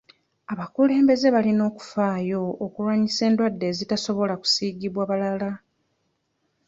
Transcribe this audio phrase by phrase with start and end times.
[0.51, 5.51] Abakulembeze balina okufaayo okulwanyisa endwadde ezitasobola kusiigibwa balala.